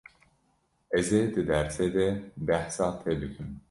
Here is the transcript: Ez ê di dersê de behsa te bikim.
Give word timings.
Ez 0.97 1.07
ê 1.19 1.21
di 1.33 1.41
dersê 1.49 1.87
de 1.95 2.07
behsa 2.47 2.87
te 3.01 3.11
bikim. 3.21 3.49